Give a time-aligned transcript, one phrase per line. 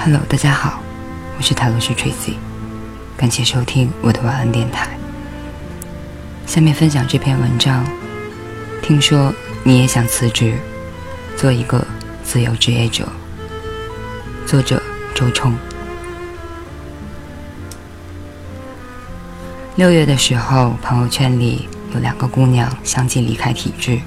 [0.00, 0.80] Hello，大家好，
[1.36, 2.34] 我是塔罗师 Tracy，
[3.16, 4.88] 感谢收听我的晚安电台。
[6.46, 7.84] 下面分享这篇文章。
[8.80, 10.54] 听说你也想辞职，
[11.36, 11.84] 做一个
[12.22, 13.08] 自由职业者。
[14.46, 14.80] 作者
[15.16, 15.52] 周冲。
[19.74, 24.00] 六月的时候，朋友圈里有两个姑娘相继离开体制，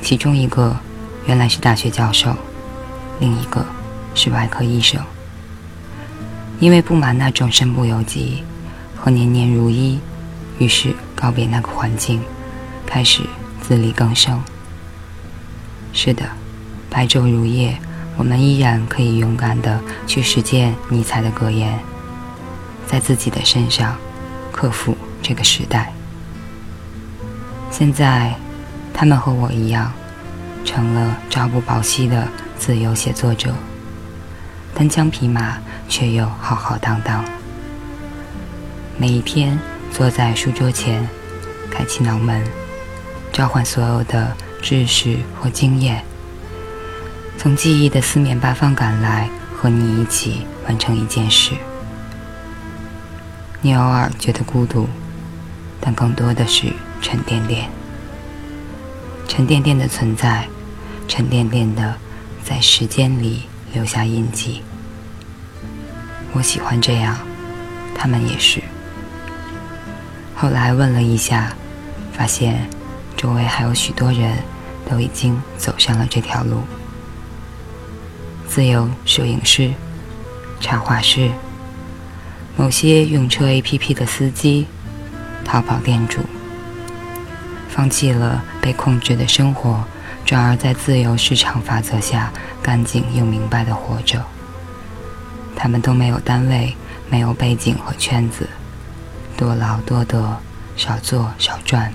[0.00, 0.74] 其中一个
[1.26, 2.34] 原来是大学教授，
[3.18, 3.66] 另一个
[4.14, 5.00] 是外科医生。
[6.58, 8.44] 因为不满那种身不由己
[8.94, 9.98] 和年年如一，
[10.58, 12.20] 于是告别那个环境，
[12.86, 13.22] 开始
[13.62, 14.42] 自力更生。
[15.92, 16.24] 是的，
[16.90, 17.78] 白昼如夜，
[18.16, 21.78] 我们依然可以勇敢地去实践尼采的格言，
[22.86, 23.96] 在自己的身上
[24.52, 25.92] 克服这个时代。
[27.70, 28.34] 现在，
[28.92, 29.90] 他们和我一样，
[30.64, 33.54] 成了朝不保夕的自由写作者，
[34.80, 35.58] 单枪匹马。
[35.90, 37.24] 却又浩浩荡荡。
[38.96, 39.58] 每一天
[39.92, 41.06] 坐在书桌前，
[41.68, 42.42] 开启脑门，
[43.32, 46.04] 召唤所有的知识或经验，
[47.36, 51.50] 从记忆的四面八方赶来，和你一起完成一件事。
[53.60, 54.88] 你偶尔觉得孤独，
[55.80, 57.68] 但更多的是沉甸甸。
[59.26, 60.46] 沉甸甸的存在，
[61.08, 61.96] 沉甸甸的
[62.44, 63.42] 在时间里
[63.72, 64.62] 留下印记。
[66.32, 67.18] 我喜欢这样，
[67.94, 68.62] 他们也是。
[70.34, 71.52] 后来问了一下，
[72.12, 72.68] 发现
[73.16, 74.38] 周围还有许多人
[74.88, 76.62] 都已经走上了这条路：
[78.48, 79.72] 自由摄影师、
[80.60, 81.30] 插画师、
[82.56, 84.66] 某些用车 APP 的司机、
[85.44, 86.20] 淘宝店主，
[87.68, 89.84] 放弃了被控制的生活，
[90.24, 94.24] 转而在自由市场法则下干净又明白的活着。
[95.62, 96.74] 他们都没有单位，
[97.10, 98.48] 没有背景和圈子，
[99.36, 100.38] 多劳多得，
[100.74, 101.92] 少做少赚。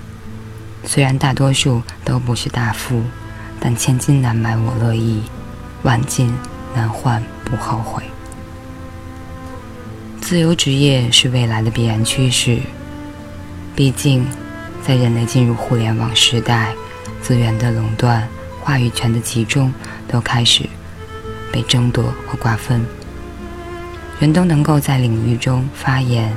[0.84, 3.02] 虽然大多数都不是大富，
[3.60, 5.24] 但千金难买我乐意，
[5.82, 6.32] 万金
[6.76, 8.04] 难换不后悔。
[10.22, 12.60] 自由职业是未来的必然趋势。
[13.76, 14.28] 毕竟，
[14.86, 16.72] 在人类进入互联网时代，
[17.20, 18.28] 资源的垄断、
[18.62, 19.74] 话语权的集中
[20.08, 20.70] 都开始
[21.52, 22.86] 被争夺和瓜分。
[24.18, 26.32] 人都能够在领域中发言，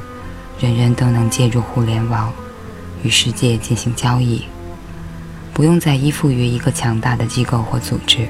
[0.58, 2.32] 人人都能借助互联网
[3.04, 4.44] 与世界进行交易，
[5.54, 8.26] 不用再依附于一个强大的机构或组织。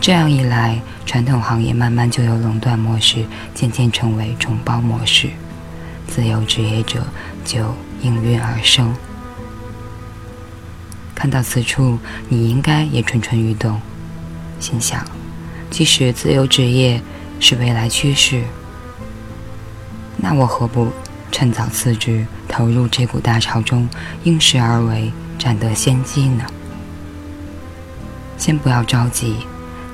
[0.00, 5.28] 这样一来，传统行业慢慢就由垄断模式渐渐成为承包模式，
[6.08, 7.06] 自由职业者
[7.44, 8.92] 就应运而生。
[11.14, 11.98] 看到此处，
[12.28, 13.80] 你应该也蠢蠢欲动，
[14.58, 15.04] 心想：
[15.70, 17.00] 即使自由职业。
[17.40, 18.44] 是未来趋势，
[20.18, 20.92] 那我何不
[21.32, 23.88] 趁早辞职，投入这股大潮中，
[24.24, 26.44] 应时而为，占得先机呢？
[28.36, 29.46] 先不要着急，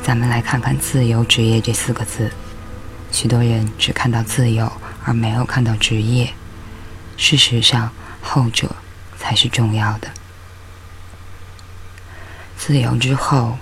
[0.03, 2.33] 咱们来看看“自由职业”这四个字。
[3.12, 4.71] 许多人只看到自由，
[5.05, 6.33] 而没有看到职业。
[7.17, 7.91] 事实上，
[8.21, 8.75] 后者
[9.19, 10.09] 才是重要的。
[12.59, 13.56] 自由之后，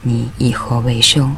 [0.00, 1.36] 你以何为生？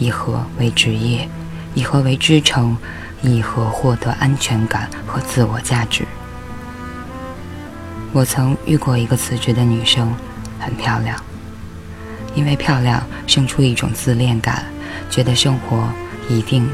[0.00, 1.28] 以何为职业？
[1.74, 2.76] 以何为支撑？
[3.22, 6.06] 以何获得安全感和自我价值？
[8.14, 10.10] 我曾遇过一个辞职的女生，
[10.58, 11.22] 很漂亮。
[12.34, 14.64] 因为漂亮，生出一种自恋感，
[15.10, 15.86] 觉得生活
[16.30, 16.66] 一定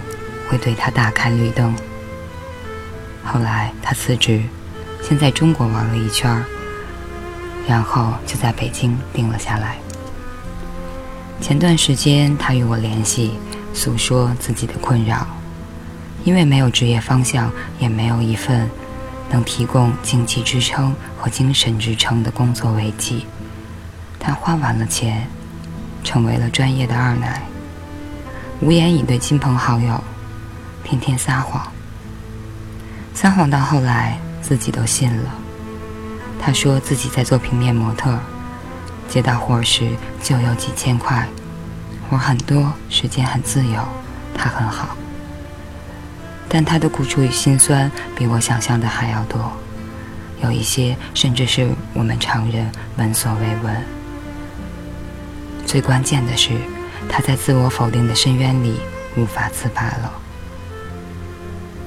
[0.49, 1.75] 会对她大开绿灯。
[3.25, 4.41] 后来她辞职，
[5.03, 6.41] 先在中国玩了一圈，
[7.67, 9.79] 然后就在北京定了下来。
[11.41, 13.33] 前段时间，他与我联系，
[13.73, 15.27] 诉说自己的困扰。
[16.25, 18.69] 因为没有职业方向，也没有一份
[19.31, 23.27] 能提供经济支撑和精神支撑的工作危机，
[24.19, 25.29] 他花完了钱，
[26.03, 27.43] 成为了专业的二奶，
[28.61, 30.03] 无言以对亲朋好友，
[30.83, 31.71] 天天撒谎。
[33.15, 35.35] 撒谎到后来，自己都信了。
[36.41, 38.19] 他说自己在做平面模特。
[39.09, 39.91] 接到活时
[40.23, 41.27] 就有几千块，
[42.11, 43.81] 活很多，时间很自由，
[44.35, 44.97] 他很好。
[46.49, 49.53] 但他的苦楚与心酸比我想象的还要多，
[50.43, 53.85] 有一些甚至是我们常人闻所未闻。
[55.67, 56.51] 最关键的是，
[57.09, 58.79] 他在自我否定的深渊里
[59.17, 60.13] 无法自拔了，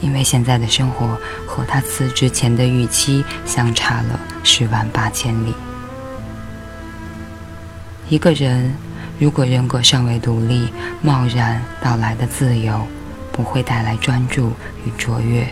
[0.01, 1.17] 因为现在的生活
[1.47, 5.53] 和他辞职前的预期相差了十万八千里。
[8.09, 8.73] 一个人
[9.19, 12.87] 如果人格尚未独立，贸然到来的自由
[13.31, 14.51] 不会带来专注
[14.83, 15.47] 与卓越，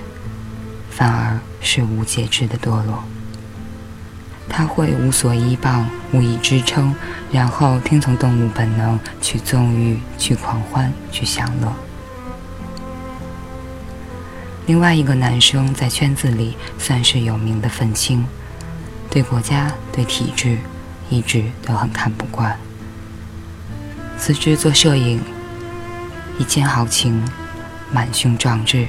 [0.89, 3.03] 反而是无节制的堕落。
[4.49, 6.95] 他会无所依傍，无以支撑，
[7.31, 11.71] 然后听从动物本能去纵欲、去狂欢、去享乐。
[14.65, 18.25] 另外一个男生在圈子里算是有名的愤青，
[19.11, 20.57] 对国家、对体制
[21.09, 22.57] 一直都很看不惯。
[24.17, 25.21] 辞职做摄影，
[26.39, 27.23] 一见豪情，
[27.91, 28.87] 满胸壮志。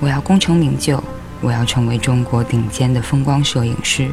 [0.00, 1.02] 我要功成名就，
[1.40, 4.10] 我要成为中国顶尖的风光摄影师。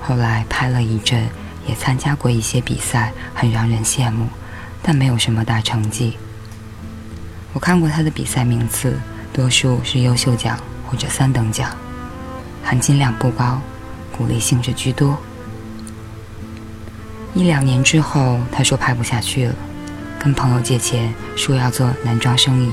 [0.00, 1.28] 后来拍了一阵，
[1.66, 4.26] 也参加过一些比赛，很让人羡慕，
[4.82, 6.18] 但没有什么大成绩。
[7.52, 8.98] 我看过他的比赛名次，
[9.32, 11.70] 多数是优秀奖或者三等奖，
[12.64, 13.60] 含金量不高，
[14.16, 15.16] 鼓励性质居多。
[17.34, 19.54] 一两年之后，他说拍不下去了，
[20.18, 22.72] 跟朋友借钱，说要做男装生意，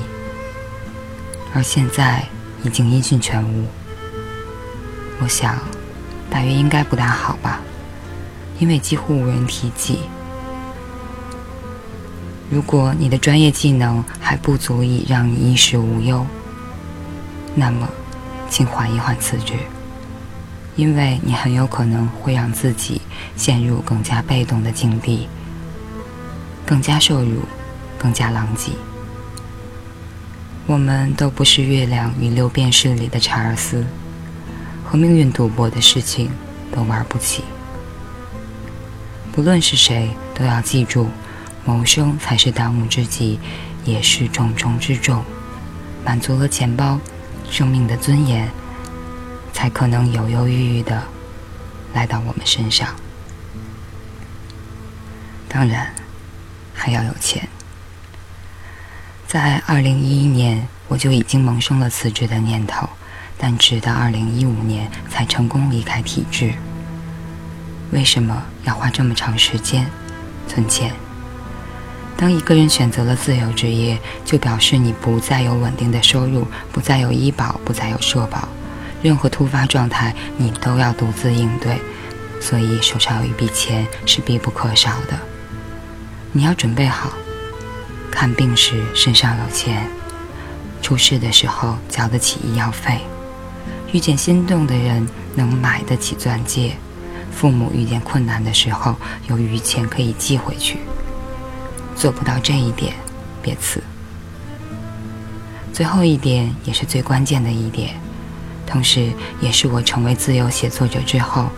[1.54, 2.24] 而现在
[2.64, 3.66] 已经音讯全无。
[5.20, 5.58] 我想，
[6.28, 7.60] 大约应该不大好吧，
[8.58, 10.00] 因为几乎无人提及。
[12.50, 16.26] 如果你的专业技能还不足以让你衣食无忧，
[17.54, 17.88] 那么，
[18.50, 19.54] 请缓一缓辞职。
[20.76, 23.00] 因为你很有可能会让自己
[23.34, 25.26] 陷入更加被动的境地，
[26.66, 27.40] 更加受辱，
[27.98, 28.72] 更加狼藉。
[30.66, 33.86] 我们都不是月亮与六便士里的查尔斯，
[34.84, 36.30] 和命运赌博的事情
[36.70, 37.42] 都玩不起。
[39.32, 41.08] 不论是谁，都要记住，
[41.64, 43.38] 谋生才是当务之急，
[43.84, 45.24] 也是重中之重。
[46.04, 46.98] 满足了钱包，
[47.48, 48.50] 生命的尊严。
[49.56, 51.02] 才可能犹犹豫豫的
[51.94, 52.94] 来到我们身上。
[55.48, 55.90] 当然，
[56.74, 57.48] 还要有钱。
[59.26, 62.86] 在二零一一年，我就已经萌生了辞职的念头，
[63.38, 66.52] 但直到二零一五年才成功离开体制。
[67.92, 69.86] 为什么要花这么长时间
[70.46, 70.92] 存钱？
[72.14, 78.46] 当一个人选择了自由职业，就表示你不再有稳定的收入，不再有医保，不再有社保。
[79.02, 81.78] 任何突发状态，你都要独自应对，
[82.40, 85.18] 所以手上有一笔钱是必不可少的。
[86.32, 87.10] 你要准备好，
[88.10, 89.86] 看病时身上有钱，
[90.82, 93.00] 出事的时候交得起医药费，
[93.92, 96.76] 遇见心动的人能买得起钻戒，
[97.32, 98.96] 父母遇见困难的时候
[99.28, 100.78] 有余钱可以寄回去。
[101.94, 102.92] 做不到这一点，
[103.42, 103.82] 别辞。
[105.72, 107.94] 最后一点也是最关键的一点。
[108.66, 111.48] 同时，也是我成为自由写作者之后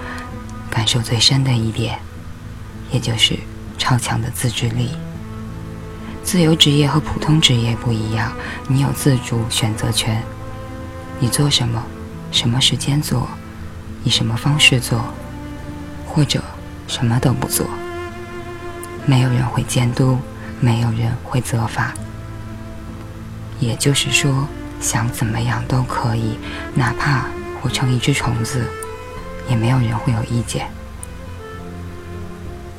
[0.70, 1.98] 感受最深的一点，
[2.92, 3.36] 也就是
[3.78, 4.90] 超强的自制力。
[6.22, 8.30] 自由职业和普通职业不一样，
[8.68, 10.22] 你有自主选择权，
[11.18, 11.82] 你做什么，
[12.30, 13.26] 什么时间做，
[14.04, 15.02] 以什么方式做，
[16.06, 16.44] 或者
[16.86, 17.66] 什么都不做，
[19.06, 20.18] 没有人会监督，
[20.60, 21.94] 没有人会责罚。
[23.58, 24.46] 也就是说。
[24.80, 26.38] 想怎么样都可以，
[26.74, 27.26] 哪怕
[27.60, 28.64] 活成一只虫子，
[29.48, 30.68] 也没有人会有意见。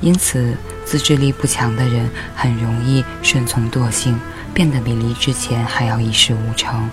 [0.02, 4.18] 因此，自制力不强的人很容易顺从惰性，
[4.54, 6.90] 变得比离职前还要一事无成。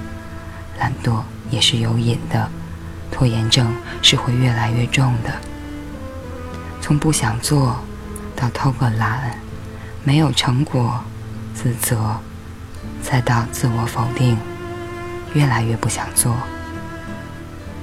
[0.80, 2.50] 懒惰也是有瘾的，
[3.12, 3.72] 拖延症
[4.02, 5.32] 是会越来越重的。
[6.82, 7.78] 从不想做
[8.34, 9.38] 到偷个懒，
[10.02, 11.00] 没有成果，
[11.54, 12.16] 自责，
[13.02, 14.36] 再到自我否定。
[15.34, 16.34] 越来越不想做，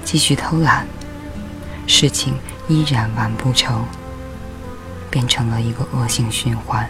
[0.04, 0.86] 继续偷懒，
[1.88, 2.34] 事情
[2.68, 3.86] 依然完不成，
[5.10, 6.88] 变成了一个恶性循环。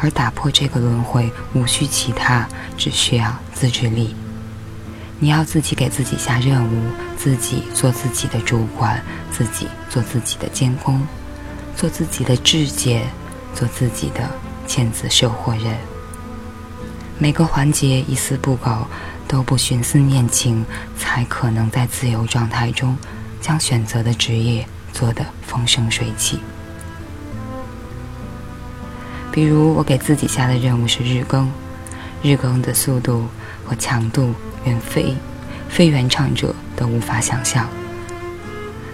[0.00, 4.14] 而打破这个轮回，无需其他，只需要自制力。
[5.18, 11.00] 你要自己给自己下任务，自己做自己的主管，自己做自己的监工，
[11.74, 13.06] 做自己的质检，
[13.54, 14.28] 做自己的
[14.66, 15.95] 签字收货人。
[17.18, 18.86] 每个环节一丝不苟，
[19.26, 20.62] 都不徇私念情，
[20.98, 22.94] 才可能在自由状态中，
[23.40, 26.40] 将选择的职业做得风生水起。
[29.32, 31.50] 比如，我给自己下的任务是日更，
[32.22, 33.26] 日更的速度
[33.64, 35.14] 和强度远非
[35.70, 37.66] 非原唱者都无法想象，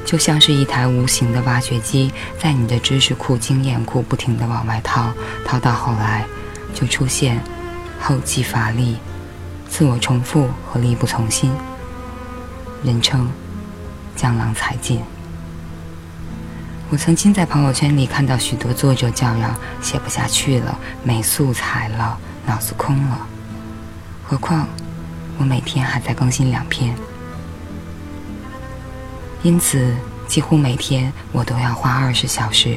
[0.04, 5.12] 就像是一台无形的挖掘机，在你的知识库、经验库不停地往外掏，
[5.44, 6.24] 掏到后来，
[6.72, 7.40] 就出现。
[8.02, 8.96] 后继乏力、
[9.68, 11.52] 自我重复和力不从心，
[12.82, 13.30] 人称
[14.16, 15.00] “江郎才尽”。
[16.90, 23.26] 我曾经在朋友圈里看到许多作者叫嚷写不下去了，没素材了，脑子空了。
[24.24, 24.66] 何况
[25.38, 26.94] 我每天还在更新两篇，
[29.42, 29.94] 因此
[30.26, 32.76] 几乎每天我都要花二十小时。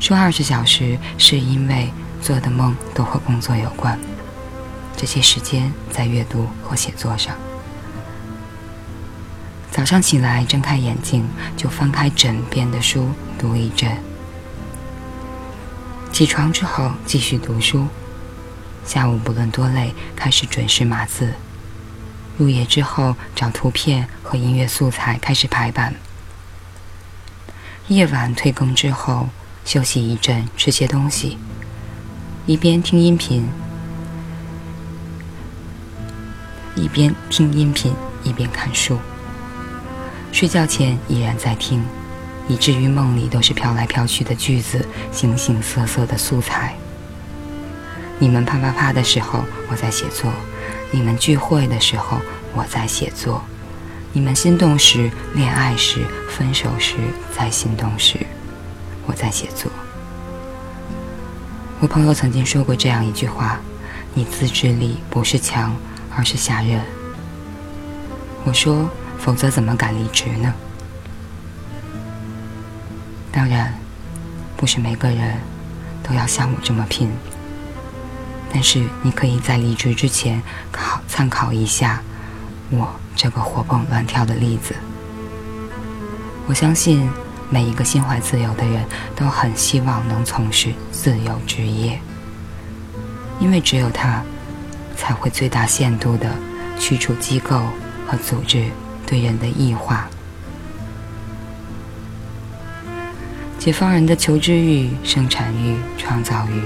[0.00, 3.98] 说二十小时，是因为做的梦都和工作有关，
[5.02, 7.34] 这些时间在阅读和写作上。
[9.68, 13.90] 早上起来睁开眼睛，就翻开枕边的书读一阵；
[16.12, 17.88] 起床之后继续读书；
[18.84, 21.26] 下午不论多累，开始准时码字；
[22.38, 25.94] 入夜之后找图片和音乐素材开始排版；
[27.88, 29.28] 夜晚退更之后。
[29.64, 31.38] 休息一阵，吃些东西，
[32.46, 33.48] 一边听音频，
[36.74, 38.98] 一边听音频，一边看书。
[40.32, 41.82] 睡觉前依然在听，
[42.48, 46.74] 以至于梦里都是飘来飘去的句子，形形色色的素材。
[48.18, 50.30] 你们啪啪啪的时候，我在写作；
[50.90, 52.18] 你们聚会的时候，
[52.54, 53.42] 我在写作；
[54.12, 56.96] 你们心动时、恋爱时、分手时，
[57.36, 58.18] 在心动时。
[59.04, 59.70] 我在写作。
[61.80, 63.60] 我朋友曾经说过这样一句话
[64.14, 65.74] ：“你自制力不是强，
[66.16, 66.80] 而是下任。”
[68.44, 68.88] 我说
[69.18, 70.52] ：“否则怎么敢离职呢？”
[73.30, 73.72] 当然，
[74.56, 75.38] 不是每个人
[76.02, 77.10] 都要像我这么拼。
[78.52, 82.02] 但是你可以在离职之前考参考一下
[82.70, 84.74] 我这个活蹦乱跳的例子。
[86.46, 87.10] 我相信。
[87.52, 88.82] 每一个心怀自由的人
[89.14, 92.00] 都很希望能从事自由职业，
[93.38, 94.22] 因为只有他，
[95.02, 96.30] 才会最大限度地
[96.78, 97.60] 去除机构
[98.06, 98.68] 和组织
[99.04, 100.08] 对人的异化。
[103.58, 106.62] 解放人的求知欲、生产欲、创造欲，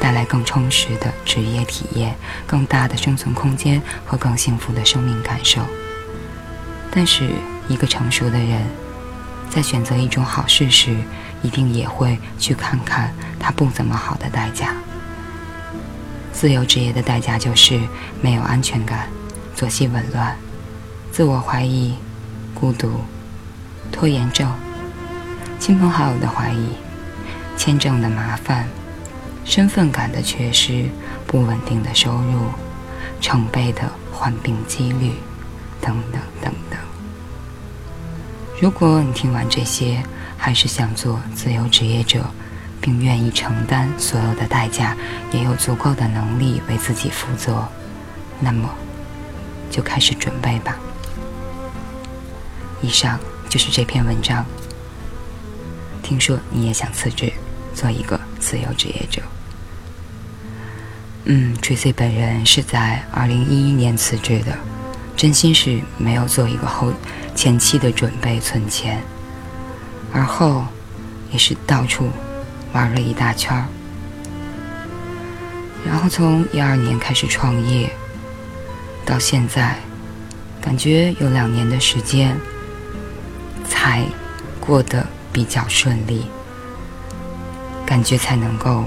[0.00, 2.14] 带来更充实的职业体验、
[2.46, 5.60] 更大的生存空间和更幸福的生命感受。
[6.88, 7.30] 但是，
[7.68, 8.62] 一个成熟的人。
[9.50, 10.94] 在选择一种好事时，
[11.42, 14.72] 一定也会去看看它不怎么好的代价。
[16.32, 17.80] 自由职业的代价就是
[18.22, 19.08] 没有安全感、
[19.54, 20.36] 作息紊乱、
[21.12, 21.94] 自我怀疑、
[22.54, 23.00] 孤独、
[23.92, 24.50] 拖延症、
[25.58, 26.68] 亲朋好友的怀疑、
[27.56, 28.66] 签证的麻烦、
[29.44, 30.86] 身份感的缺失、
[31.26, 32.40] 不稳定的收入、
[33.20, 33.82] 成倍的
[34.12, 35.12] 患病几率，
[35.80, 36.78] 等等等等。
[38.60, 40.02] 如果你听完这些，
[40.38, 42.24] 还是想做自由职业者，
[42.80, 44.96] 并愿意承担所有的代价，
[45.32, 47.66] 也有足够的能力为自己负责，
[48.40, 48.68] 那么
[49.70, 50.76] 就开始准备吧。
[52.80, 54.44] 以上就是这篇文章。
[56.02, 57.32] 听说你也想辞职，
[57.74, 59.22] 做一个自由职业者。
[61.24, 64.56] 嗯，Tracy 本人是在二零一一年辞职的，
[65.16, 66.92] 真心是没有做一个后。
[67.36, 69.00] 前期的准备存钱，
[70.12, 70.64] 而后
[71.30, 72.10] 也是到处
[72.72, 73.66] 玩了一大圈儿，
[75.86, 77.90] 然后从一二年开始创业，
[79.04, 79.76] 到现在，
[80.60, 82.36] 感觉有两年的时间
[83.68, 84.04] 才
[84.60, 86.26] 过得比较顺利，
[87.84, 88.84] 感觉才能够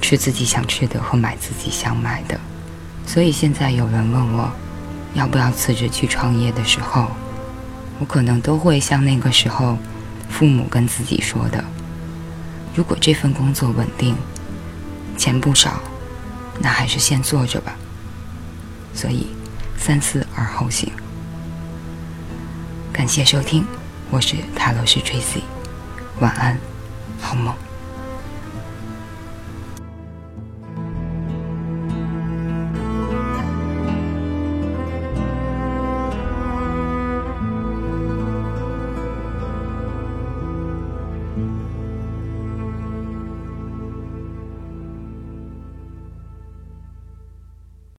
[0.00, 2.38] 吃自己想吃的和买自己想买的，
[3.06, 4.50] 所以现在有人问我
[5.14, 7.08] 要不要辞职去创业的时候。
[8.00, 9.78] 我可能都会像那个时候，
[10.28, 11.64] 父母跟自己说的
[12.74, 14.16] ：“如果这份工作稳定，
[15.16, 15.80] 钱不少，
[16.58, 17.76] 那还是先做着吧。”
[18.94, 19.28] 所以，
[19.76, 20.92] 三思而后行。
[22.92, 23.64] 感谢收听，
[24.10, 25.42] 我是塔罗师 Tracy，
[26.20, 26.58] 晚安，
[27.20, 27.54] 好梦。